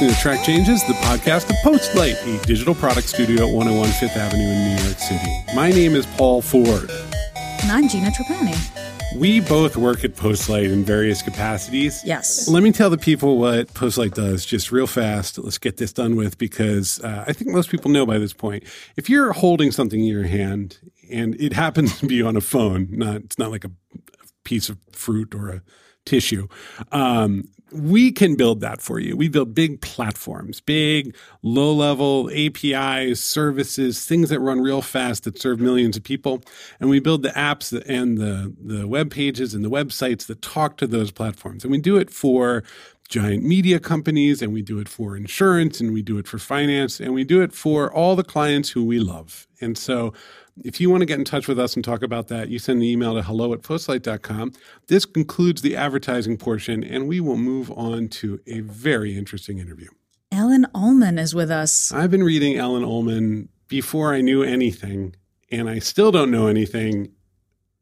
[0.00, 4.16] Listening to Track Changes, the podcast of Postlight, a digital product studio at 101 Fifth
[4.16, 5.30] Avenue in New York City.
[5.54, 6.90] My name is Paul Ford.
[7.36, 8.56] And I'm Gina Trapani.
[9.18, 12.02] We both work at Postlight in various capacities.
[12.02, 12.48] Yes.
[12.48, 15.36] Let me tell the people what Postlight does just real fast.
[15.36, 18.64] Let's get this done with because uh, I think most people know by this point.
[18.96, 20.78] If you're holding something in your hand
[21.12, 23.72] and it happens to be on a phone, not it's not like a
[24.44, 25.62] piece of fruit or a
[26.10, 26.48] tissue.
[26.90, 29.16] Um, we can build that for you.
[29.16, 35.40] We build big platforms, big low level APIs, services, things that run real fast that
[35.40, 36.42] serve millions of people.
[36.80, 40.78] And we build the apps and the, the web pages and the websites that talk
[40.78, 41.62] to those platforms.
[41.62, 42.64] And we do it for
[43.08, 47.00] giant media companies and we do it for insurance and we do it for finance
[47.00, 49.46] and we do it for all the clients who we love.
[49.60, 50.12] And so
[50.64, 52.78] if you want to get in touch with us and talk about that, you send
[52.78, 54.52] an email to hello at postlight.com.
[54.86, 59.88] This concludes the advertising portion, and we will move on to a very interesting interview.
[60.32, 61.92] Ellen Ullman is with us.
[61.92, 65.14] I've been reading Ellen Ullman before I knew anything,
[65.50, 67.12] and I still don't know anything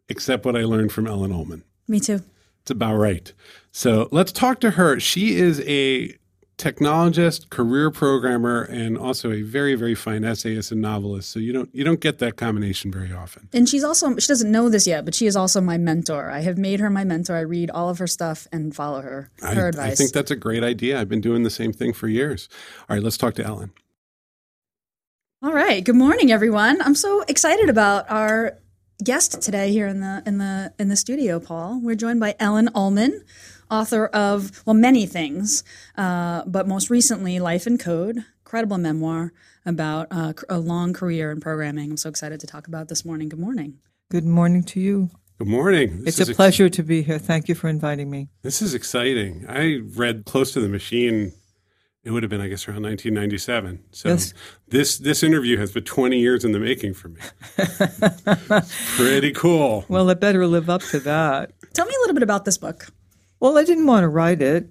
[0.09, 1.65] except what I learned from Ellen Ullman.
[1.87, 2.23] Me too.
[2.63, 3.33] It's about right.
[3.73, 4.99] So let's talk to her.
[4.99, 6.18] She is a
[6.59, 11.31] technologist, career programmer, and also a very, very fine essayist and novelist.
[11.31, 13.49] So you don't you don't get that combination very often.
[13.53, 16.31] And she's also she doesn't know this yet, but she is also my mentor.
[16.31, 17.37] I have made her my mentor.
[17.37, 19.93] I read all of her stuff and follow her her I, advice.
[19.93, 21.01] I think that's a great idea.
[21.01, 22.49] I've been doing the same thing for years.
[22.89, 23.71] All right, let's talk to Ellen.
[25.41, 25.85] All right.
[25.85, 26.83] Good morning, everyone.
[26.83, 28.59] I'm so excited about our
[29.05, 31.81] guest today here in the in the in the studio, Paul.
[31.81, 33.25] We're joined by Ellen Ullman
[33.71, 35.65] author of, well, many things,
[35.97, 39.33] uh, but most recently, Life in Code, incredible memoir
[39.67, 41.91] about uh, a long career in programming.
[41.91, 43.29] I'm so excited to talk about this morning.
[43.29, 43.79] Good morning.
[44.11, 45.11] Good morning to you.
[45.39, 46.03] Good morning.
[46.03, 47.19] This it's a pleasure ex- to be here.
[47.19, 48.29] Thank you for inviting me.
[48.43, 49.45] This is exciting.
[49.49, 51.33] I read Close to the Machine.
[52.03, 53.85] It would have been, I guess, around 1997.
[53.93, 54.35] So yes.
[54.67, 57.21] this this interview has been 20 years in the making for me.
[58.97, 59.85] Pretty cool.
[59.89, 61.53] Well, it better live up to that.
[61.75, 62.89] Tell me a little bit about this book.
[63.41, 64.69] Well, I didn't want to write it.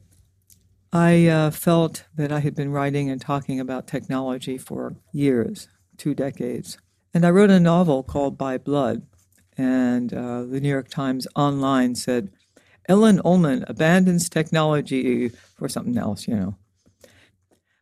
[0.92, 6.14] I uh, felt that I had been writing and talking about technology for years, two
[6.14, 6.78] decades.
[7.14, 9.04] And I wrote a novel called By Blood.
[9.58, 12.30] And uh, the New York Times online said,
[12.90, 16.56] Ellen Ullman abandons technology for something else, you know.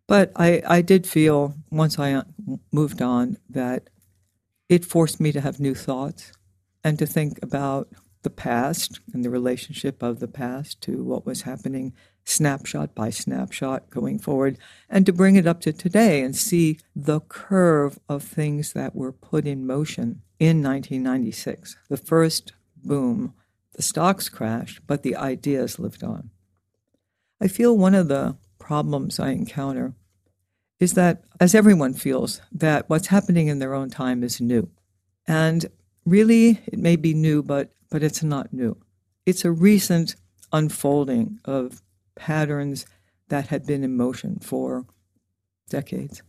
[0.08, 2.24] But I, I did feel once I uh,
[2.72, 3.90] moved on that
[4.70, 6.32] it forced me to have new thoughts
[6.84, 7.90] and to think about
[8.26, 11.94] the past and the relationship of the past to what was happening
[12.26, 14.58] snapshot by snapshot going forward,
[14.90, 19.12] and to bring it up to today and see the curve of things that were
[19.12, 21.78] put in motion in 1996.
[21.88, 23.36] The first boom,
[23.74, 26.32] the stocks crashed, but the ideas lived on.
[27.40, 29.94] I feel one of the problems I encounter
[30.80, 34.70] is that, as everyone feels, that what's happening in their own time is new.
[35.28, 35.68] And
[36.06, 38.76] really, it may be new, but but it's not new.
[39.26, 40.18] It's a recent
[40.52, 41.82] unfolding of
[42.18, 42.86] patterns
[43.30, 44.86] that had been in motion for
[45.70, 46.22] decades.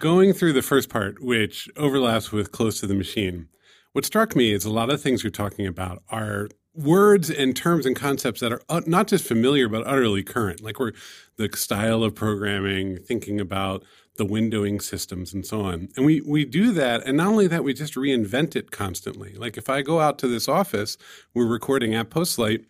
[0.00, 3.46] Going through the first part, which overlaps with Close to the Machine,
[3.92, 7.86] what struck me is a lot of things you're talking about are words and terms
[7.86, 10.92] and concepts that are uh, not just familiar but utterly current like we're
[11.38, 13.82] the style of programming thinking about
[14.16, 15.88] the windowing systems and so on.
[15.96, 19.34] And we we do that, and not only that, we just reinvent it constantly.
[19.34, 20.96] Like if I go out to this office,
[21.34, 22.64] we're recording at Postlight,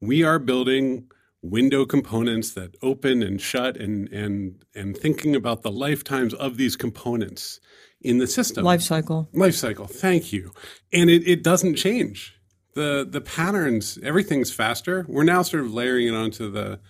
[0.00, 1.08] we are building
[1.42, 6.76] window components that open and shut and and and thinking about the lifetimes of these
[6.76, 7.60] components
[8.00, 8.64] in the system.
[8.64, 9.28] Life cycle.
[9.32, 9.86] Life cycle.
[9.86, 10.52] Thank you.
[10.92, 12.38] And it, it doesn't change.
[12.74, 15.04] The the patterns, everything's faster.
[15.08, 16.80] We're now sort of layering it onto the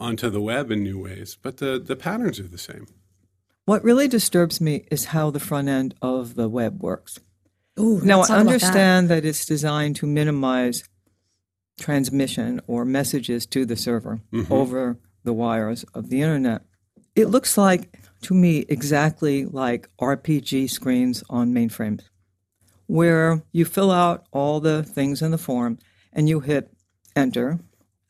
[0.00, 2.86] onto the web in new ways, but the, the patterns are the same.
[3.70, 7.20] What really disturbs me is how the front end of the web works.
[7.78, 9.22] Ooh, now, I understand that.
[9.22, 10.82] that it's designed to minimize
[11.78, 14.52] transmission or messages to the server mm-hmm.
[14.52, 16.62] over the wires of the internet.
[17.14, 22.02] It looks like, to me, exactly like RPG screens on mainframes,
[22.88, 25.78] where you fill out all the things in the form
[26.12, 26.72] and you hit
[27.14, 27.60] enter.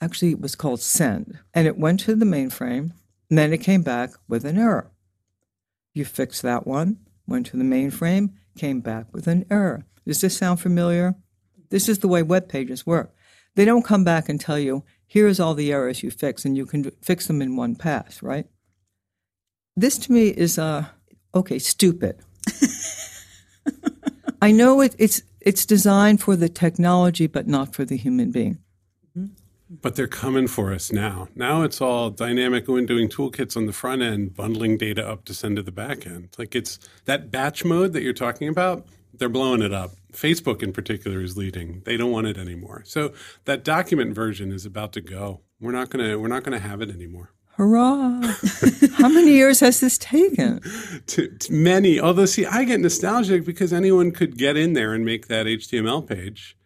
[0.01, 2.93] Actually, it was called send, and it went to the mainframe,
[3.29, 4.91] and then it came back with an error.
[5.93, 9.85] You fix that one, went to the mainframe, came back with an error.
[10.07, 11.15] Does this sound familiar?
[11.71, 13.15] This is the way web pages work.
[13.57, 16.67] They don't come back and tell you, here's all the errors you fix, and you
[16.67, 18.47] can fix them in one pass, right?
[19.77, 20.87] This to me is, uh,
[21.35, 22.21] okay, stupid.
[24.43, 28.59] I know it, it's, it's designed for the technology, but not for the human being.
[29.71, 31.29] But they're coming for us now.
[31.37, 35.57] Now it's all dynamic windowing toolkits on the front end, bundling data up to send
[35.57, 36.31] to the back end.
[36.37, 39.93] Like it's that batch mode that you're talking about, they're blowing it up.
[40.13, 41.83] Facebook in particular is leading.
[41.85, 42.83] They don't want it anymore.
[42.85, 43.13] So
[43.45, 45.43] that document version is about to go.
[45.61, 47.31] We're not gonna we're not gonna have it anymore.
[47.57, 48.23] Hurrah!
[48.95, 50.61] How many years has this taken?
[51.09, 52.01] to, to many.
[52.01, 56.07] Although, see, I get nostalgic because anyone could get in there and make that HTML
[56.07, 56.57] page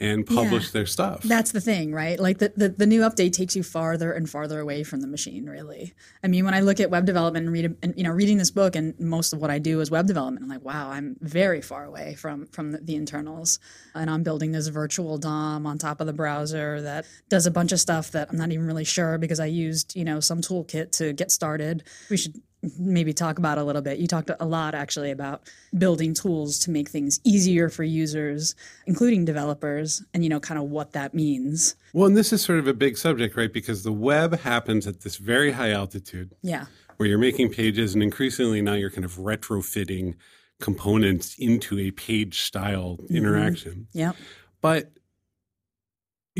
[0.00, 0.70] and publish Yeah.
[0.72, 1.22] their stuff.
[1.22, 2.18] That's the thing, right?
[2.18, 5.44] Like the, the, the new update takes you farther and farther away from the machine,
[5.46, 5.92] really.
[6.24, 8.38] I mean, when I look at web development and read, a- and, you know, reading
[8.38, 11.16] this book, and most of what I do is web development, I'm like, wow, I'm
[11.20, 13.58] very far away from from the, the internals,
[13.94, 17.72] and I'm building this virtual DOM on top of the browser that does a bunch
[17.72, 20.92] of stuff that I'm not even really sure because I used, you know, some toolkit
[20.92, 21.84] to get started.
[22.08, 22.40] We should
[22.78, 23.98] maybe talk about a little bit.
[23.98, 25.48] You talked a lot actually about
[25.78, 28.54] building tools to make things easier for users,
[28.86, 31.74] including developers, and you know, kind of what that means.
[31.94, 33.52] well, and this is sort of a big subject, right?
[33.52, 36.66] Because the web happens at this very high altitude Yeah.
[36.98, 40.14] where you're making pages, and increasingly now you're kind of retrofitting
[40.60, 43.16] components into a page style Mm-hmm.
[43.16, 43.86] interaction.
[43.92, 44.12] Yeah.
[44.60, 44.92] But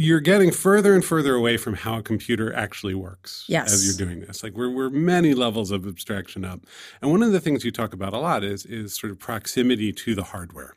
[0.00, 3.70] you're getting further and further away from how a computer actually works Yes.
[3.75, 4.43] as you're doing this.
[4.43, 6.61] Like we're, we're many levels of abstraction up.
[7.02, 9.93] And one of the things you talk about a lot is, is sort of proximity
[9.93, 10.75] to the hardware.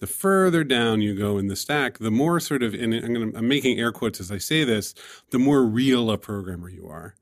[0.00, 3.32] The further down you go in the stack, the more sort of, and I'm, gonna,
[3.36, 4.94] I'm making air quotes as I say this,
[5.30, 7.14] the more real a programmer you are.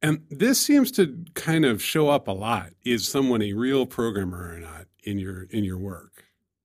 [0.00, 2.70] And this seems to kind of show up a lot.
[2.84, 6.23] Is someone a real programmer or not in your in your work?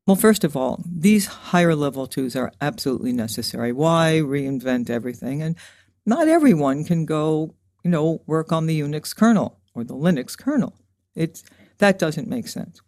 [0.09, 3.71] Well, first of all, these higher level tools are absolutely necessary.
[3.71, 5.43] Why reinvent everything?
[5.43, 5.55] And
[6.03, 7.53] not everyone can go,
[7.83, 10.73] you know, work on the Unix kernel or the Linux kernel.
[11.13, 11.43] It's
[11.77, 12.81] that doesn't make sense.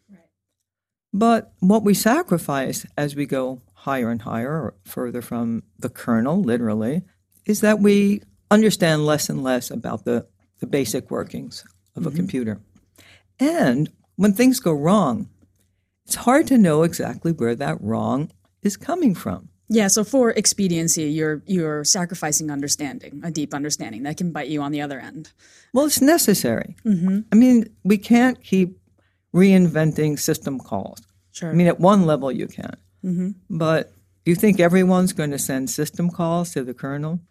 [1.14, 6.42] But what we sacrifice as we go higher and higher or further from the kernel,
[6.42, 7.04] literally,
[7.46, 10.26] is that we understand less and less about the,
[10.60, 11.66] the basic workings
[11.96, 12.18] of a mm-hmm.
[12.18, 12.62] computer.
[13.40, 15.30] And when things go wrong,
[16.06, 18.32] it's hard to know exactly where that wrong
[18.62, 19.50] is coming from.
[19.74, 24.62] Yeah, so for expediency, you're you're sacrificing understanding, a deep understanding that can bite you
[24.62, 25.32] on the other end.
[25.74, 26.76] Well, it's necessary.
[27.32, 28.78] I mean, we can't keep
[29.34, 31.00] reinventing system calls.
[31.32, 31.52] Sure.
[31.52, 32.76] I mean, at one level you can,
[33.50, 33.94] but
[34.26, 37.22] do you think everyone's going to send system calls to the kernel,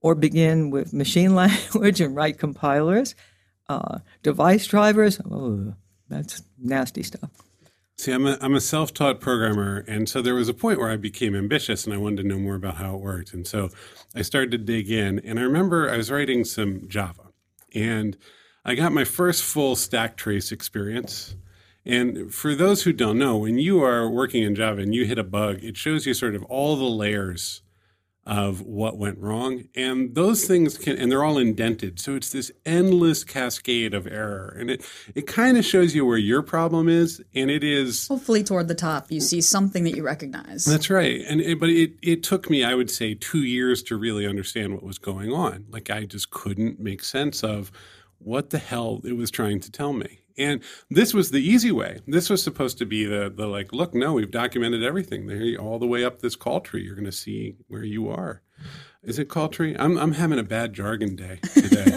[0.00, 3.16] or begin with machine language and write compilers,
[3.68, 5.20] uh, device drivers?
[5.28, 5.74] Oh,
[6.08, 7.30] that's nasty stuff.
[8.00, 9.84] See, I'm a, I'm a self taught programmer.
[9.86, 12.38] And so there was a point where I became ambitious and I wanted to know
[12.38, 13.34] more about how it worked.
[13.34, 13.68] And so
[14.14, 15.18] I started to dig in.
[15.18, 17.24] And I remember I was writing some Java
[17.74, 18.16] and
[18.64, 21.36] I got my first full stack trace experience.
[21.84, 25.18] And for those who don't know, when you are working in Java and you hit
[25.18, 27.60] a bug, it shows you sort of all the layers
[28.30, 29.64] of what went wrong.
[29.74, 31.98] And those things can, and they're all indented.
[31.98, 34.56] So it's this endless cascade of error.
[34.56, 37.20] And it, it kind of shows you where your problem is.
[37.34, 40.64] And it is, Hopefully, toward the top, you see something that you recognize.
[40.64, 41.22] that's right.
[41.28, 44.74] And it, but it, it took me, I would say, two years to really understand
[44.74, 45.66] what was going on.
[45.68, 47.72] Like I just couldn't make sense of
[48.18, 50.19] what the hell it was trying to tell me.
[50.38, 52.00] And this was the easy way.
[52.06, 55.26] This was supposed to be the the like, look, no, we've documented everything.
[55.26, 58.42] There, all the way up this call tree, you're going to see where you are.
[59.02, 59.74] Is it call tree?
[59.78, 61.84] I'm I'm having a bad jargon day today.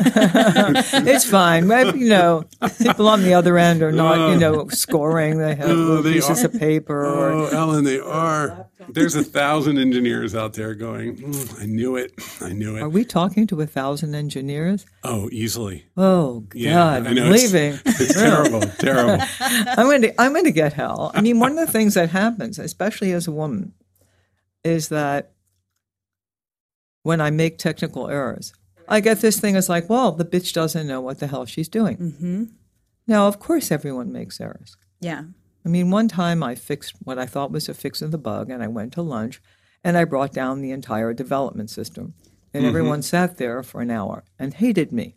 [1.05, 1.63] It's fine.
[1.99, 2.45] You know,
[2.81, 5.37] people on the other end are not, you know, scoring.
[5.37, 6.47] They have they pieces are.
[6.47, 8.67] of paper or Oh, Ellen, they are.
[8.87, 11.17] There's a thousand engineers out there going.
[11.17, 12.13] "Mm, I knew it.
[12.39, 12.81] I knew it.
[12.81, 14.85] Are we talking to a thousand engineers?
[15.03, 15.85] Oh, easily.
[15.97, 17.25] Oh Yeah, God, I I'm know.
[17.33, 17.79] It's- leaving.
[17.85, 18.61] It's terrible.
[18.79, 19.25] Terrible.
[19.41, 21.11] I'm going to I'm going to get hell.
[21.13, 23.73] I mean, one of the things that happens, especially as a woman,
[24.63, 25.32] is that
[27.03, 28.53] when I make technical errors,
[28.87, 31.69] I get this thing as like, well, the bitch doesn't know what the hell she's
[31.69, 31.97] doing.
[31.97, 32.43] Mm-hmm.
[33.07, 34.75] Now, of course, everyone makes errors.
[34.99, 35.23] Yeah.
[35.65, 38.49] I mean, one time I fixed what I thought was a fix of the bug,
[38.49, 39.41] and I went to lunch,
[39.83, 42.13] and I brought down the entire development system,
[42.53, 45.15] and everyone sat there for an hour and hated me.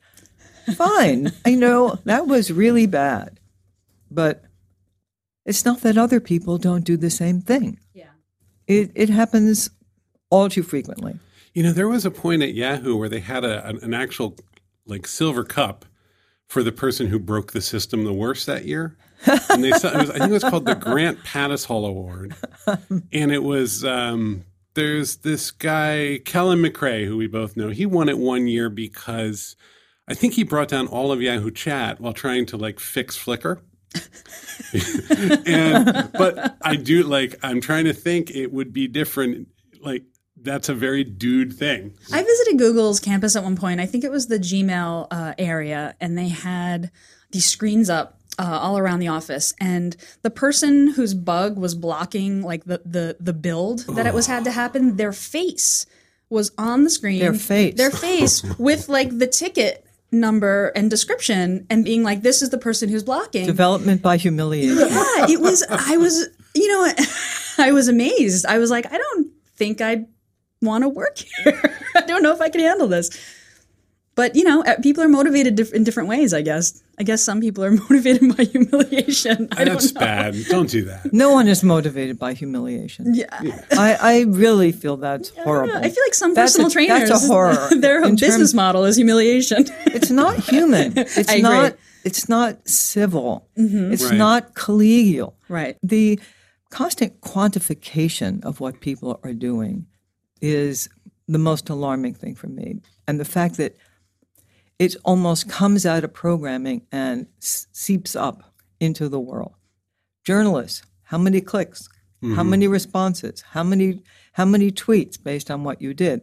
[0.75, 3.41] Fine, I know that was really bad,
[4.11, 4.45] but
[5.45, 7.79] it's not that other people don't do the same thing.
[7.93, 8.11] Yeah.
[8.67, 9.71] It it happens
[10.31, 11.19] all too frequently.
[11.57, 14.37] You know, there was a point at Yahoo where they had a, an, actual
[14.85, 15.87] like silver cup
[16.47, 18.99] for the person who broke the system the worst that year.
[19.49, 22.37] And they saw, it was, I think it was called the Grant Pattis Hall Award.
[23.11, 24.45] And it was, um,
[24.75, 27.71] there's this guy, Kellen McRae, who we both know.
[27.71, 29.57] He won it one year because
[30.07, 33.63] I think he brought down all of Yahoo Chat while trying to like fix Flickr.
[35.47, 39.49] and but I do like I'm trying to think it would be different.
[39.81, 40.03] Like
[40.47, 41.95] that's a very dude thing.
[42.13, 43.81] I visited Google's campus at one point.
[43.81, 46.91] I think it was the Gmail uh, area, and they had
[47.33, 49.53] these screens up uh, all around the office.
[49.61, 54.27] And the person whose bug was blocking like the the the build that it was
[54.27, 55.87] had to happen, their face
[56.29, 57.21] was on the screen.
[57.21, 57.75] Their face.
[57.75, 62.59] Their face with like the ticket number and description, and being like, "This is the
[62.59, 64.79] person who's blocking." Development by humiliation.
[64.79, 65.65] yeah, it was.
[65.69, 66.93] I was, you know,
[67.59, 68.47] I was amazed.
[68.47, 70.07] I was like, I don't think I'd
[70.63, 71.61] want to work here.
[71.95, 73.11] I don't know if I can handle this.
[74.15, 76.33] But you know, uh, people are motivated in different ways.
[76.33, 76.83] I guess.
[76.99, 79.49] I guess some people are motivated by humiliation.
[79.53, 80.01] I That's don't know.
[80.01, 80.35] bad.
[80.49, 81.13] Don't do that.
[81.13, 83.15] No one is motivated by humiliation.
[83.15, 83.27] Yeah.
[83.73, 85.77] I, I really feel that's horrible.
[85.77, 87.69] I feel like some That's a- personal trainers, that's a horror.
[87.77, 89.67] their In business terms- model is humiliation.
[89.85, 90.97] It's not human.
[90.97, 91.43] It's I agree.
[91.43, 91.77] not.
[92.03, 93.47] It's not civil.
[93.57, 94.15] It's Right.
[94.17, 95.35] not collegial.
[95.51, 95.77] right.
[95.83, 96.19] The
[96.71, 99.87] constant quantification of what people are doing
[100.41, 100.89] is
[101.29, 103.77] the most alarming thing for me, and the fact that
[104.79, 109.55] it almost comes out of programming and seeps up into the world.
[110.25, 111.89] Journalists, how many clicks?
[112.23, 112.51] How mm-hmm.
[112.51, 113.43] many responses?
[113.51, 114.03] How many
[114.33, 116.23] how many tweets based on what you did?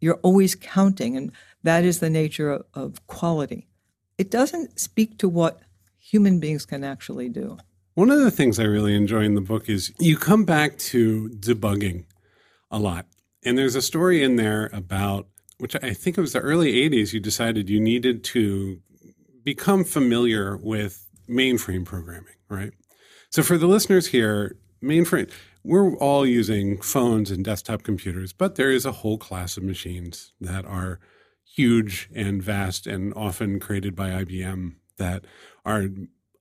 [0.00, 1.32] You're always counting, and
[1.62, 3.66] that is the nature of, of quality.
[4.16, 5.60] It doesn't speak to what
[5.98, 7.58] human beings can actually do.
[7.94, 11.30] One of the things I really enjoy in the book is you come back to
[11.40, 12.04] debugging
[12.70, 13.06] a lot.
[13.44, 17.12] And there's a story in there about, which I think it was the early 80s,
[17.12, 18.80] you decided you needed to
[19.44, 22.72] become familiar with mainframe programming, right?
[23.30, 25.30] So for the listeners here, mainframe,
[25.62, 30.32] we're all using phones and desktop computers, but there is a whole class of machines
[30.40, 31.00] that are
[31.44, 35.24] huge and vast and often created by IBM that
[35.64, 35.86] are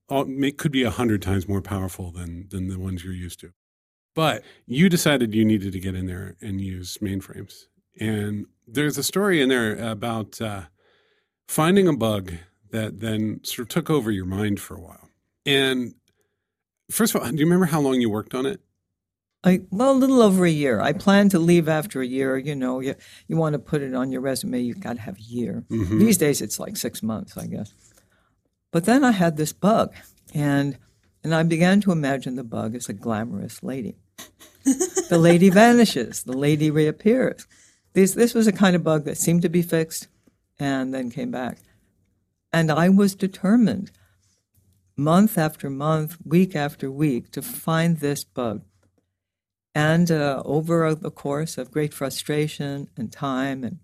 [0.10, 3.40] all, may, could be a hundred times more powerful than than the ones you're used
[3.40, 3.54] to.
[4.16, 7.66] But you decided you needed to get in there and use mainframes.
[8.00, 10.64] And there's a story in there about uh,
[11.48, 12.34] finding a bug
[12.72, 15.10] that then sort of took over your mind for a while.
[15.46, 15.96] And
[16.90, 18.62] first of all, do you remember how long you worked on it?
[19.44, 20.80] I, well, a little over a year.
[20.80, 22.38] I planned to leave after a year.
[22.38, 22.96] You know, you,
[23.28, 25.66] you want to put it on your resume, you've got to have a year.
[25.70, 27.74] These days, it's like six months, I guess.
[28.72, 29.94] But then I had this bug,
[30.34, 30.78] and
[31.24, 33.98] and I began to imagine the bug as a glamorous lady.
[35.10, 37.48] The lady vanishes, the lady reappears.
[37.94, 40.08] This this was a kind of bug that seemed to be fixed,
[40.60, 41.58] and then came back.
[42.52, 43.92] And I was determined,
[44.96, 48.64] month after month, week after week, to find this bug.
[49.76, 53.80] And uh, over the course of great frustration and time, and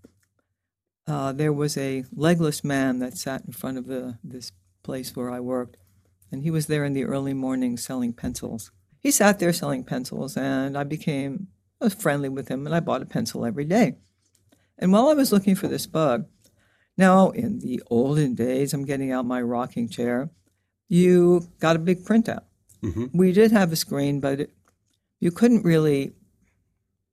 [1.06, 4.52] uh, there was a legless man that sat in front of the, this
[4.84, 5.76] place where I worked,
[6.30, 8.70] and he was there in the early morning selling pencils.
[9.00, 11.48] He sat there selling pencils, and I became
[11.80, 13.96] was friendly with him, and I bought a pencil every day.
[14.78, 16.26] And while I was looking for this bug,
[16.96, 20.30] now in the olden days, I'm getting out my rocking chair.
[20.88, 22.44] You got a big printout.
[22.82, 23.06] Mm-hmm.
[23.12, 24.50] We did have a screen, but it,
[25.20, 26.12] you couldn't really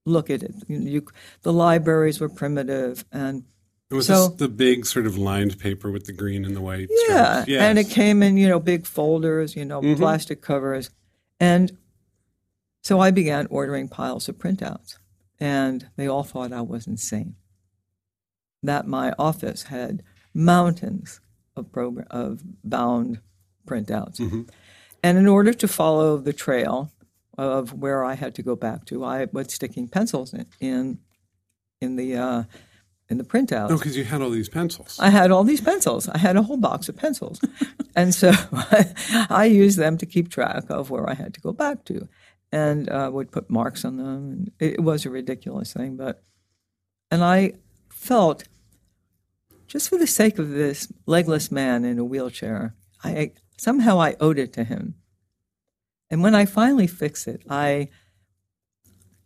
[0.06, 0.54] look at it.
[0.68, 1.06] You, you,
[1.44, 3.44] the libraries were primitive, and
[3.90, 6.62] It was So- this the big sort of lined paper with the green and the
[6.62, 7.52] white yeah, stripes.
[7.52, 10.02] and it came in you know big folders, you know mm-hmm.
[10.02, 10.90] plastic covers,
[11.40, 11.78] and
[12.84, 14.98] so I began ordering piles of printouts,
[15.40, 17.36] and they all thought I was insane.
[18.64, 20.04] That my office had
[20.34, 21.20] mountains
[21.56, 23.20] of program of bound
[23.68, 24.20] printouts,
[25.04, 26.92] and in order to follow the trail
[27.38, 31.00] of where I had to go back to, I was sticking pencils in in,
[31.82, 32.44] in the uh,
[33.10, 33.70] in the printouts.
[33.70, 35.00] No, because you had all these pencils.
[35.00, 36.10] I had all these pencils.
[36.10, 37.40] I had a whole box of pencils.
[37.96, 38.32] and so
[39.30, 42.08] I used them to keep track of where I had to go back to
[42.52, 44.52] and uh, would put marks on them.
[44.60, 45.96] It, it was a ridiculous thing.
[45.96, 46.24] But,
[47.10, 47.54] and I
[47.90, 48.44] felt,
[49.68, 54.40] just for the sake of this legless man in a wheelchair, I somehow I owed
[54.40, 54.96] it to him.
[56.10, 57.90] And when I finally fixed it, I,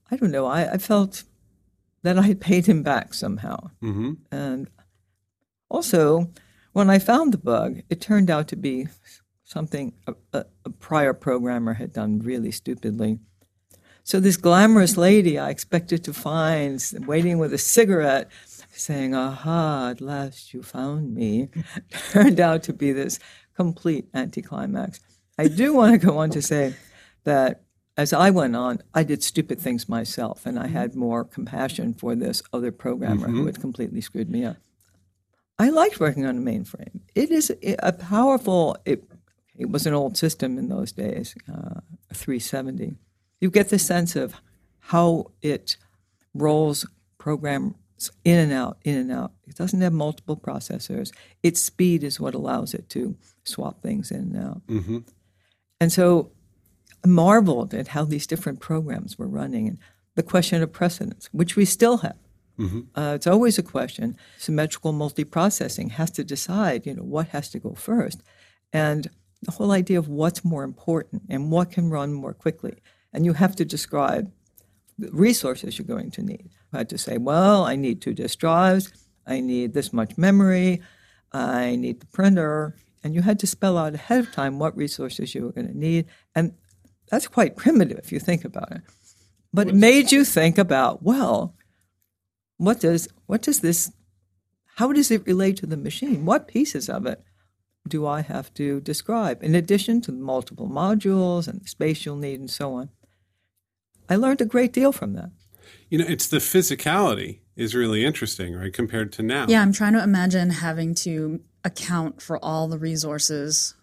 [0.10, 1.24] I don't know, I, I felt
[2.04, 3.70] that I had paid him back somehow.
[3.80, 4.70] hmm And
[5.70, 6.30] also,
[6.74, 8.88] when I found the bug, it turned out to be
[9.44, 13.20] something a, a, a prior programmer had done really stupidly.
[14.04, 18.32] So this glamorous lady I expected to find waiting with a cigarette,
[18.72, 19.90] saying, "Aha!
[19.92, 21.50] At last you found me,"
[22.10, 23.20] turned out to be this
[23.56, 25.00] complete anticlimax.
[25.38, 26.76] I do want to go on to say
[27.26, 27.64] that
[27.98, 32.16] as I went on, I did stupid things myself, and I had more compassion for
[32.16, 34.58] this other programmer who had completely screwed me up.
[35.60, 37.02] I liked working on a mainframe.
[37.14, 38.78] It is a powerful.
[38.86, 39.04] It,
[39.56, 41.82] it was an old system in those days, uh,
[42.14, 42.96] 370.
[43.40, 44.36] You get the sense of
[44.80, 45.78] how it
[46.34, 47.76] rolls programs
[48.24, 49.34] in and out, in and out.
[49.46, 51.12] It doesn't have multiple processors.
[51.44, 54.68] Its speed is what allows it to swap things in and out.
[54.68, 55.00] Mm-hmm.
[55.80, 56.32] And so
[57.06, 59.80] marveled at how these different programs were running and
[60.16, 62.18] the question of precedence, which we still have.
[62.96, 64.16] Uh, it's always a question.
[64.38, 68.22] Symmetrical multiprocessing has to decide, you know, what has to go first,
[68.72, 69.10] and
[69.42, 72.76] the whole idea of what's more important and what can run more quickly.
[73.14, 74.32] And you have to describe
[75.00, 76.50] the resources you're going to need.
[76.72, 78.94] I had to say, well, I need two disk drives,
[79.26, 80.82] I need this much memory,
[81.32, 85.34] I need the printer, and you had to spell out ahead of time what resources
[85.34, 86.06] you were going to need.
[86.36, 86.54] And
[87.12, 88.82] that's quite primitive if you think about it.
[89.54, 91.54] But it made you think about, well,
[92.58, 93.92] what does what does this
[94.76, 96.26] how does it relate to the machine?
[96.26, 97.22] What pieces of it
[97.88, 102.16] do I have to describe in addition to the multiple modules and the space you'll
[102.16, 102.90] need and so on?
[104.10, 105.32] I learned a great deal from that.
[105.90, 109.46] You know, it's the physicality is really interesting, right, compared to now.
[109.48, 113.76] Yeah, I'm trying to imagine having to account for all the resources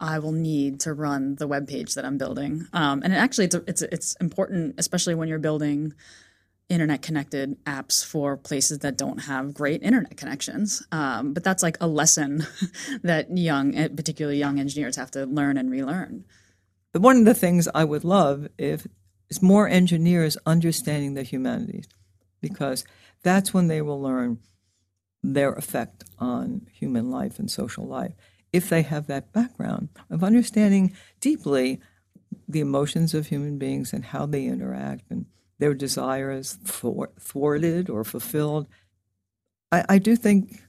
[0.00, 2.66] I will need to run the web page that I'm building.
[2.72, 5.92] Um, and actually, it's, it's it's important, especially when you're building
[6.70, 10.86] internet connected apps for places that don't have great internet connections.
[10.92, 12.46] Um, but that's like a lesson
[13.02, 16.24] that young, eh, particularly young engineers, have to learn and relearn.
[16.92, 18.86] But one of the things I would love if
[19.28, 21.86] is more engineers understanding the humanities,
[22.40, 22.84] because
[23.22, 24.38] that's when they will learn
[25.22, 28.14] their effect on human life and social life.
[28.52, 31.80] If they have that background of understanding deeply
[32.48, 35.26] the emotions of human beings and how they interact and
[35.58, 38.66] their desires thwarted or fulfilled,
[39.70, 40.62] I, I do think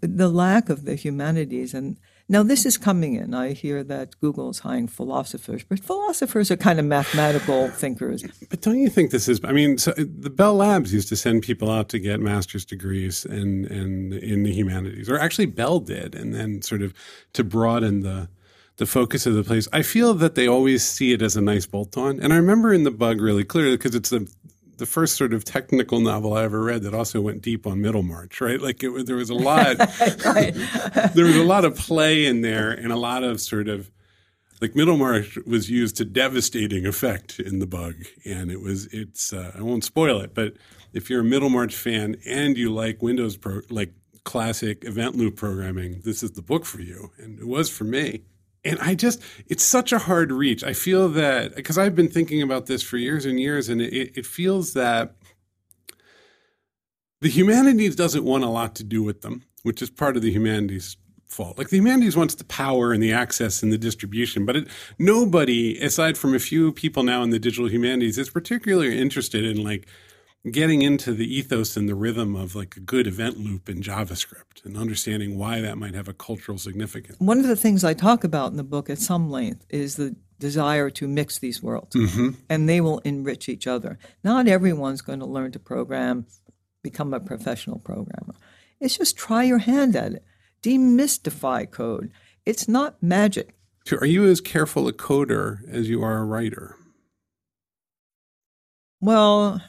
[0.00, 3.34] the lack of the humanities and now this is coming in.
[3.34, 8.24] I hear that Google is hiring philosophers, but philosophers are kind of mathematical thinkers.
[8.48, 9.40] But don't you think this is?
[9.44, 13.24] I mean, so the Bell Labs used to send people out to get master's degrees
[13.24, 16.94] and and in the humanities, or actually Bell did, and then sort of
[17.34, 18.28] to broaden the
[18.76, 19.68] the focus of the place.
[19.72, 22.72] I feel that they always see it as a nice bolt on, and I remember
[22.72, 24.28] in the bug really clearly because it's the
[24.78, 28.40] the first sort of technical novel I ever read that also went deep on Middlemarch,
[28.40, 28.60] right?
[28.60, 29.76] Like it, there was a lot,
[31.14, 33.90] there was a lot of play in there, and a lot of sort of
[34.60, 39.52] like Middlemarch was used to devastating effect in the bug, and it was it's uh,
[39.56, 40.54] I won't spoil it, but
[40.92, 43.92] if you're a Middlemarch fan and you like Windows pro, like
[44.24, 48.22] classic event loop programming, this is the book for you, and it was for me
[48.64, 50.64] and I just, it's such a hard reach.
[50.64, 54.16] I feel that because I've been thinking about this for years and years, and it,
[54.16, 55.16] it feels that
[57.20, 60.32] the humanities doesn't want a lot to do with them, which is part of the
[60.32, 60.96] humanities
[61.26, 61.58] fault.
[61.58, 65.78] Like the humanities wants the power and the access and the distribution, but it, nobody,
[65.78, 69.86] aside from a few people now in the digital humanities, is particularly interested in like
[70.50, 74.64] getting into the ethos and the rhythm of like a good event loop in JavaScript
[74.64, 77.16] and understanding why that might have a cultural significance.
[77.18, 80.14] One of the things I talk about in the book at some length is the
[80.38, 82.30] desire to mix these worlds Mm-hmm.
[82.50, 83.98] and they will enrich each other.
[84.22, 86.26] Not everyone's going to learn to program,
[86.82, 88.34] become a professional programmer.
[88.80, 90.24] It's just try your hand at it.
[90.62, 92.10] Demystify code.
[92.44, 93.54] It's not magic.
[93.86, 96.76] So are you as careful a coder as you are a writer?
[99.00, 99.60] Well,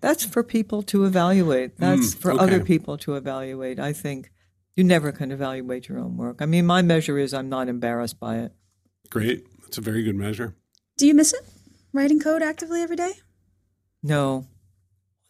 [0.00, 1.76] that's for people to evaluate.
[1.78, 2.42] That's Mm, for okay.
[2.44, 3.78] other people to evaluate.
[3.78, 4.30] I think
[4.74, 6.36] you never can evaluate your own work.
[6.40, 8.52] I mean, my measure is I'm not embarrassed by it.
[9.10, 9.46] Great.
[9.62, 10.54] That's a very good measure.
[10.98, 11.40] Do you miss it?
[11.92, 13.12] Writing code actively every day?
[14.02, 14.46] No.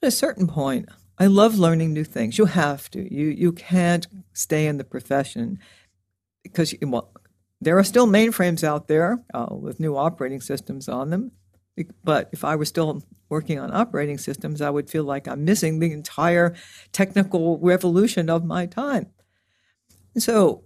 [0.03, 2.39] At a certain point, I love learning new things.
[2.39, 3.01] You have to.
[3.15, 5.59] You you can't stay in the profession
[6.43, 7.13] because you, well,
[7.61, 11.33] there are still mainframes out there uh, with new operating systems on them.
[12.05, 15.79] But if I were still working on operating systems, I would feel like I'm missing
[15.79, 16.55] the entire
[16.93, 19.07] technical revolution of my time.
[20.17, 20.65] So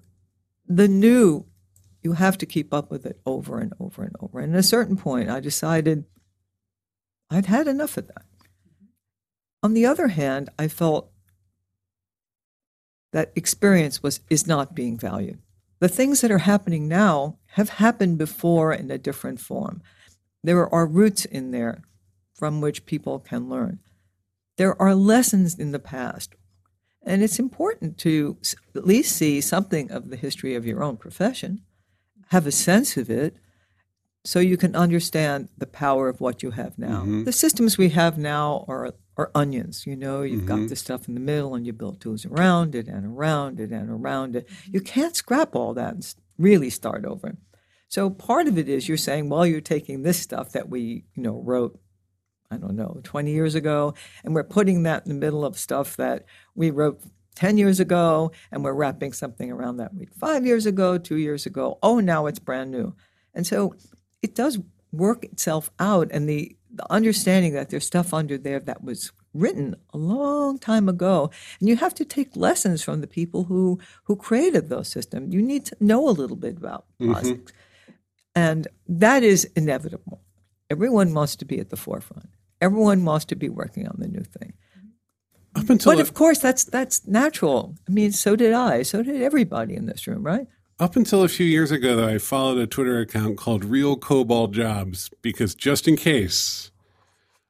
[0.67, 1.47] the new,
[2.03, 4.39] you have to keep up with it over and over and over.
[4.39, 6.05] And at a certain point, I decided
[7.29, 8.25] I'd had enough of that.
[9.63, 11.11] On the other hand, I felt
[13.13, 15.41] that experience was is not being valued.
[15.81, 19.83] The things that are happening now have happened before in a different form.
[20.43, 21.83] There are roots in there
[22.35, 23.81] from which people can learn.
[24.57, 26.35] There are lessons in the past.
[27.03, 28.37] And it's important to
[28.75, 31.63] at least see something of the history of your own profession,
[32.29, 33.37] have a sense of it,
[34.25, 37.01] so you can understand the power of what you have now.
[37.01, 37.25] Mm-hmm.
[37.25, 39.87] The systems we have now are, are onions.
[39.87, 40.67] You know, you've got mm-hmm.
[40.67, 43.89] the stuff in the middle and you build tools around it and around it and
[43.89, 44.47] around it.
[44.71, 47.39] You can't scrap all that and really start over.
[47.91, 51.23] So part of it is you're saying, well, you're taking this stuff that we, you
[51.23, 51.79] know, wrote
[52.53, 55.97] I don't know, 20 years ago, and we're putting that in the middle of stuff
[55.99, 56.25] that
[56.57, 57.01] we wrote
[57.37, 61.47] 10 years ago, and we're wrapping something around that we five years ago, two years
[61.47, 61.79] ago.
[61.81, 62.95] Oh, now it's brand new.
[63.35, 63.77] And so
[64.21, 64.59] it does
[64.91, 69.77] work itself out, and the, the understanding that there's stuff under there that was written
[69.95, 74.17] a long time ago and you have to take lessons from the people who who
[74.17, 77.13] created those systems you need to know a little bit about mm-hmm.
[78.35, 80.21] And that is inevitable.
[80.71, 82.31] Everyone wants to be at the forefront.
[82.61, 84.53] Everyone wants to be working on the new thing.
[85.57, 87.75] Up until but of course that's that's natural.
[87.89, 88.83] I mean so did i.
[88.83, 90.47] So did everybody in this room right?
[90.79, 94.51] Up until a few years ago though i followed a twitter account called real COBOL
[94.51, 96.70] jobs because just in case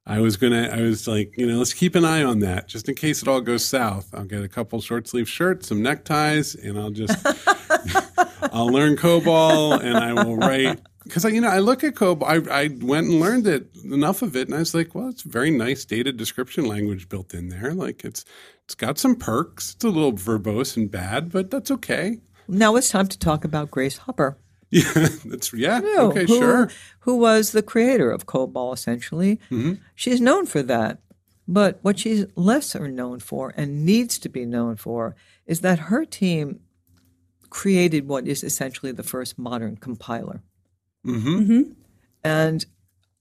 [0.06, 0.68] I was gonna.
[0.72, 3.28] I was like, you know, let's keep an eye on that, just in case it
[3.28, 4.08] all goes south.
[4.14, 7.16] I'll get a couple short sleeve shirts, some neckties, and I'll just
[8.52, 12.24] I'll learn COBOL, and I will write because I you know I look at COBOL.
[12.24, 15.24] I, I went and learned it enough of it, and I was like, well, it's
[15.24, 17.74] a very nice data description language built in there.
[17.74, 18.24] Like it's
[18.64, 19.74] it's got some perks.
[19.74, 22.18] It's a little verbose and bad, but that's okay.
[22.48, 24.38] Now it's time to talk about Grace Hopper.
[24.72, 25.80] Yeah, that's yeah.
[25.82, 26.70] okay, who, sure.
[27.00, 29.40] Who was the creator of COBOL essentially?
[29.50, 29.74] Mm-hmm.
[29.96, 31.00] She's known for that,
[31.48, 36.04] but what she's lesser known for and needs to be known for is that her
[36.04, 36.60] team
[37.50, 40.40] created what is essentially the first modern compiler,
[41.04, 41.38] mm-hmm.
[41.40, 41.72] Mm-hmm.
[42.22, 42.64] and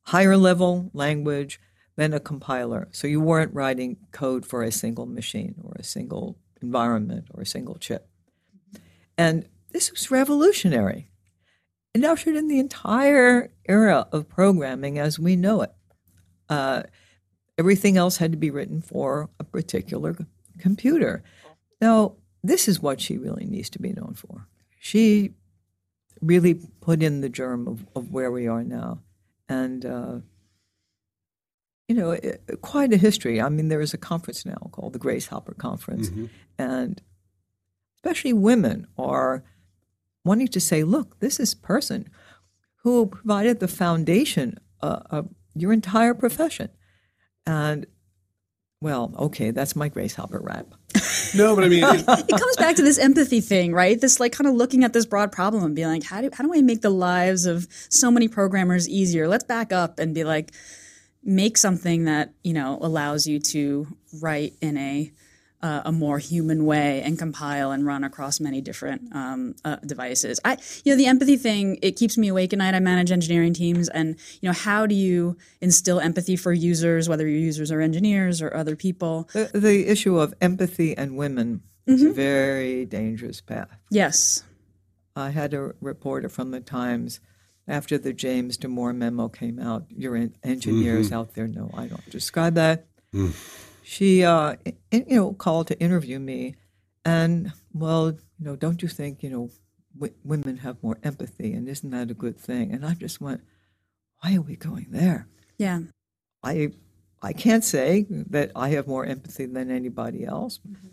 [0.03, 1.59] higher level language
[1.95, 2.89] than a compiler.
[2.91, 7.45] So you weren't writing code for a single machine or a single environment or a
[7.47, 8.07] single chip,
[9.17, 11.08] and this was revolutionary
[11.93, 15.73] it ushered in the entire era of programming as we know it.
[16.47, 16.83] Uh,
[17.57, 20.15] everything else had to be written for a particular
[20.59, 21.23] computer.
[21.81, 24.47] Now, this is what she really needs to be known for.
[24.79, 25.33] She
[26.21, 29.01] really put in the germ of, of where we are now.
[29.47, 30.19] And, uh,
[31.87, 33.41] you know, it, quite a history.
[33.41, 36.09] I mean, there is a conference now called the Grace Hopper Conference.
[36.09, 36.25] Mm-hmm.
[36.57, 37.01] And
[37.97, 39.43] especially women are
[40.23, 42.09] wanting to say, look, this is person
[42.83, 46.69] who provided the foundation uh, of your entire profession.
[47.45, 47.87] And
[48.81, 50.67] well, okay, that's my Grace Hopper rap.
[51.35, 53.99] no, but I mean, it, it, comes back to this empathy thing, right?
[53.99, 56.45] This like kind of looking at this broad problem and being like, how do how
[56.45, 59.27] do I make the lives of so many programmers easier?
[59.27, 60.51] Let's back up and be like,
[61.23, 63.87] make something that you know allows you to
[64.21, 65.11] write in a
[65.61, 70.39] uh, a more human way and compile and run across many different um, uh, devices.
[70.45, 72.73] I, you know, the empathy thing it keeps me awake at night.
[72.73, 77.27] I manage engineering teams, and you know, how do you instill empathy for users, whether
[77.27, 79.29] your users are engineers or other people?
[79.33, 81.93] The, the issue of empathy and women mm-hmm.
[81.93, 82.15] is a mm-hmm.
[82.15, 83.77] very dangerous path.
[83.91, 84.43] Yes,
[85.15, 87.19] I had a reporter from the Times
[87.67, 89.85] after the James Damore memo came out.
[89.89, 91.15] Your engineers mm-hmm.
[91.15, 92.85] out there know I don't describe that.
[93.13, 93.33] Mm
[93.89, 94.55] she uh,
[94.91, 96.55] you know called to interview me,
[97.03, 99.49] and well, you know, don't you think you know
[99.95, 102.71] w- women have more empathy, and isn't that a good thing?
[102.71, 103.41] And I just went,
[104.21, 105.27] why are we going there?
[105.57, 105.79] Yeah,
[106.43, 106.73] I
[107.23, 110.59] I can't say that I have more empathy than anybody else.
[110.59, 110.87] Mm-hmm.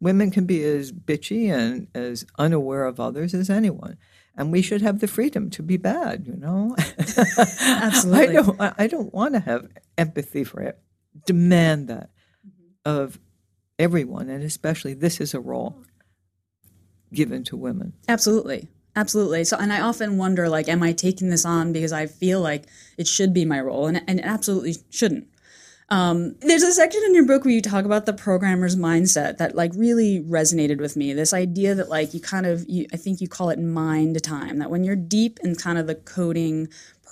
[0.00, 3.98] Women can be as bitchy and as unaware of others as anyone
[4.36, 6.76] and we should have the freedom to be bad you know
[7.66, 10.78] absolutely i don't i don't want to have empathy for it
[11.26, 12.10] demand that
[12.88, 13.18] of
[13.78, 15.84] everyone, and especially this is a role
[17.12, 17.92] given to women.
[18.08, 18.68] Absolutely.
[18.96, 19.44] Absolutely.
[19.44, 22.64] So, and I often wonder, like, am I taking this on because I feel like
[22.96, 25.28] it should be my role, and, and it absolutely shouldn't.
[25.90, 29.54] Um, there's a section in your book where you talk about the programmer's mindset that
[29.54, 31.12] like really resonated with me.
[31.12, 34.58] This idea that like you kind of, you, I think you call it mind time.
[34.58, 36.68] That when you're deep in kind of the coding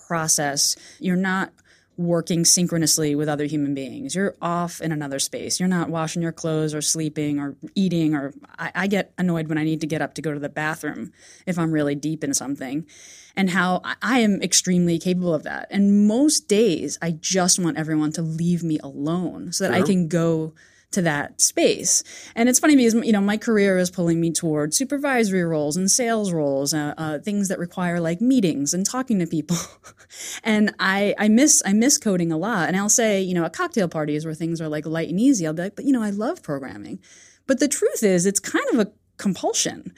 [0.07, 1.53] process, you're not
[1.97, 4.15] working synchronously with other human beings.
[4.15, 5.59] You're off in another space.
[5.59, 8.15] You're not washing your clothes or sleeping or eating.
[8.15, 10.49] Or I, I, get annoyed when I need to get up to go to the
[10.49, 11.13] bathroom
[11.47, 12.87] if I'm really deep in something,
[13.35, 15.69] and how I, am extremely capable of that.
[15.71, 19.83] And most days, I just want everyone to leave me alone so that sure.
[19.83, 20.55] I can go
[20.93, 22.03] to that space.
[22.35, 25.91] And it's funny because you know my career is pulling me toward supervisory roles and
[25.91, 29.57] sales roles, uh, uh, things that require like meetings and talking to people.
[30.45, 32.69] and I I miss I miss coding a lot.
[32.69, 35.47] And I'll say you know at cocktail parties where things are like light and easy,
[35.47, 37.01] I'll be like, but you know I love programming.
[37.47, 39.93] But the truth is, it's kind of a compulsion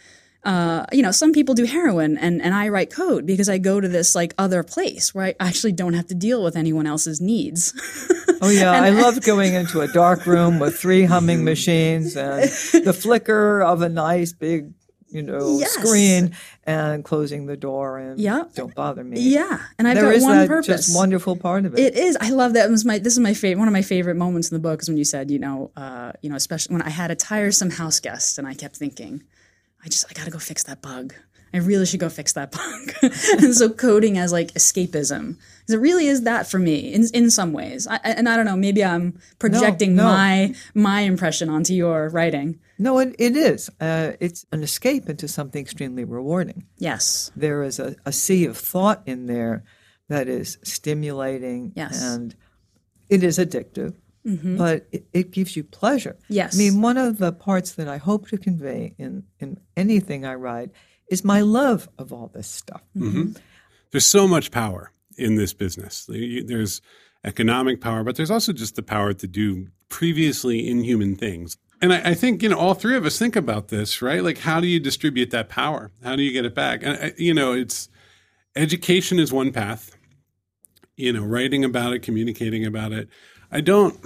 [0.44, 3.81] uh, you know, some people do heroin and, and I write code because I go
[3.81, 7.20] to this like other place where I actually don't have to deal with anyone else's
[7.20, 7.74] needs.
[8.42, 12.42] oh yeah, and, I love going into a dark room with three humming machines and
[12.85, 14.72] the flicker of a nice big
[15.11, 15.70] you know, Yes.
[15.72, 18.55] screen and closing the door and Yep.
[18.55, 19.18] don't bother me.
[19.20, 20.66] Yeah, and I've There got is one purpose.
[20.66, 21.81] just wonderful part of it.
[21.81, 22.16] It is.
[22.20, 22.68] I love that.
[22.68, 22.98] It was my.
[22.98, 23.59] This is my favorite.
[23.59, 26.12] One of my favorite moments in the book is when you said, you know, uh,
[26.20, 29.22] you know, especially when I had a tiresome house guest, and I kept thinking,
[29.83, 31.14] I just, I got to go fix that bug.
[31.54, 33.12] I really should go fix that bug.
[33.42, 37.30] and so coding as like escapism, 'Cause it really is that for me in in
[37.30, 37.87] some ways.
[37.87, 38.56] I, and I don't know.
[38.56, 40.04] Maybe I'm projecting no.
[40.04, 42.58] my my impression onto your writing.
[42.78, 43.70] no, it, it is.
[43.80, 46.64] Uh, it's an escape into something extremely rewarding.
[46.78, 47.30] Yes.
[47.37, 49.64] There is a, a sea of thought in there
[50.08, 52.02] that is stimulating Yes.
[52.02, 52.34] and
[53.08, 53.94] it is addictive.
[54.24, 56.16] But it, it gives you pleasure.
[56.28, 56.54] Yes.
[56.54, 60.34] I mean, one of the parts that I hope to convey in, in anything I
[60.34, 60.70] write
[61.11, 62.83] is my love of all this stuff.
[62.97, 63.33] Mm-hmm.
[63.90, 66.07] There's so much power in this business.
[66.09, 66.81] There's
[67.25, 71.57] economic power, but there's also just the power to do previously inhuman things.
[71.81, 74.23] And I, I think you know all three of us think about this, right?
[74.23, 75.90] Like, how do you distribute that power?
[76.03, 76.83] How do you get it back?
[76.83, 77.88] And I- you know, it's
[78.57, 79.97] education is one path.
[80.97, 83.09] You know, writing about it, communicating about it.
[83.53, 83.97] I don't.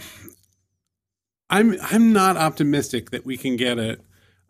[1.51, 3.99] I'm I'm not optimistic that we can get a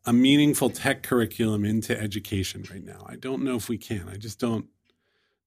[0.05, 3.05] a meaningful tech curriculum into education right now.
[3.07, 4.09] I don't know if we can.
[4.09, 4.67] I just don't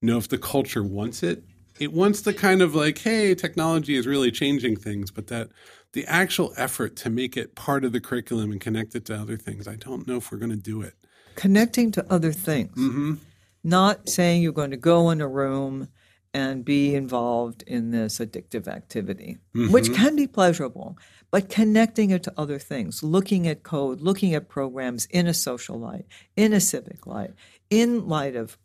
[0.02, 1.44] know if the culture wants it.
[1.78, 5.50] It wants the kind of like, hey, technology is really changing things, but that
[5.92, 9.36] the actual effort to make it part of the curriculum and connect it to other
[9.36, 10.94] things, I don't know if we're going to do it.
[11.36, 13.16] Connecting to other things, mm-hmm.
[13.64, 15.90] not saying you're going to go in a room
[16.36, 20.98] and be involved in this addictive activity, which can be pleasurable,
[21.32, 25.80] but connecting it to other things, looking at code, looking at programs in a social
[25.80, 27.32] light, in a civic light,
[27.70, 28.58] in light of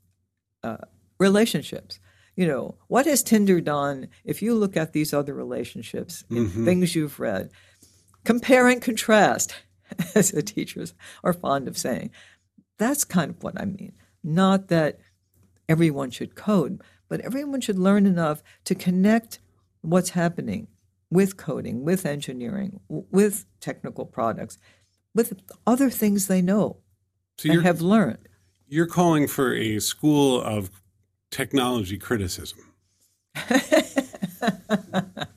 [0.65, 0.79] uh,
[1.19, 2.01] relationships.
[2.35, 6.97] You know, what has Tinder done if you look at these other relationships, in things
[6.97, 7.51] you've read?
[8.25, 9.55] Compare and contrast,
[10.17, 12.11] as the teachers are fond of saying.
[12.79, 13.93] That's kind of what I mean.
[14.25, 14.99] Not that
[15.69, 19.41] everyone should code, but everyone should learn enough to connect
[19.83, 20.69] what's happening
[21.11, 24.57] with coding, with engineering, with technical products,
[25.15, 26.79] with other things they know
[27.37, 28.29] So and you're have learned.
[28.69, 30.71] you're calling for a school of
[31.31, 32.61] technology criticism.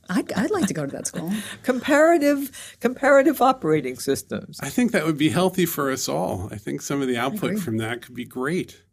[0.09, 1.31] I'd, I'd like to go to that school.
[1.63, 4.59] Comparative comparative operating systems.
[4.61, 6.49] I think that would be healthy for us all.
[6.51, 8.83] I think some of the output from that could be great.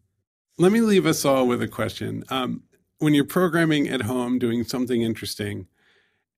[0.59, 2.25] Let me leave us all with a question.
[2.31, 2.63] Um,
[3.01, 5.67] when you're programming at home, doing something interesting,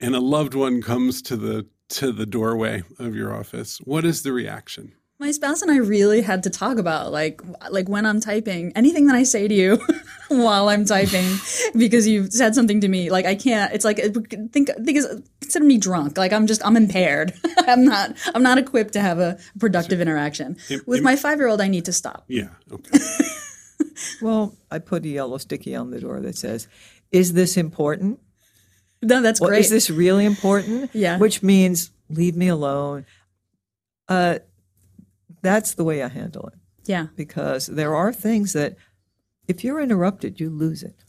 [0.00, 4.22] and a loved one comes to the to the doorway of your office, what is
[4.22, 4.94] the reaction?
[5.18, 9.06] My spouse and I really had to talk about like like when I'm typing anything
[9.06, 9.78] that I say to you
[10.28, 11.24] while I'm typing
[11.76, 15.64] because you've said something to me like I can't it's like think think is consider
[15.64, 19.38] me drunk like I'm just I'm impaired I'm not I'm not equipped to have a
[19.60, 22.48] productive interaction with my 5-year-old I need to stop Yeah.
[22.72, 22.98] Okay.
[24.20, 26.68] Well, I put a yellow sticky on the door that says,
[27.10, 28.20] "Is this important?
[29.02, 31.18] no that's Well, great is this really important?" Yeah.
[31.18, 33.04] Which means leave me alone.
[34.08, 34.38] Uh,
[35.42, 38.76] that's the way I handle it yeah because there are things that
[39.48, 41.04] if you're interrupted, you lose it.